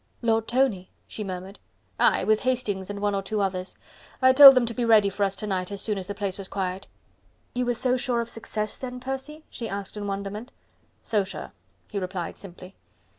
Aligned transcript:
"Lord 0.23 0.47
Tony?" 0.47 0.89
she 1.07 1.23
murmured. 1.23 1.59
"Aye! 1.99 2.23
with 2.23 2.39
Hastings 2.39 2.89
and 2.89 3.01
one 3.01 3.13
or 3.13 3.21
two 3.21 3.39
others. 3.39 3.77
I 4.19 4.33
told 4.33 4.55
them 4.55 4.65
to 4.65 4.73
be 4.73 4.83
ready 4.83 5.09
for 5.11 5.23
us 5.23 5.35
to 5.35 5.45
night 5.45 5.71
as 5.71 5.79
soon 5.79 5.99
as 5.99 6.07
the 6.07 6.15
place 6.15 6.39
was 6.39 6.47
quiet." 6.47 6.87
"You 7.53 7.67
were 7.67 7.75
so 7.75 7.97
sure 7.97 8.19
of 8.19 8.27
success 8.27 8.75
then, 8.77 8.99
Percy?" 8.99 9.43
she 9.51 9.69
asked 9.69 9.95
in 9.95 10.07
wonderment. 10.07 10.51
"So 11.03 11.23
sure," 11.23 11.51
he 11.91 11.99
replied 11.99 12.39
simply. 12.39 12.73